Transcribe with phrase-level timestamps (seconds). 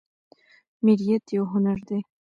[0.85, 1.99] میریت یو هنر دی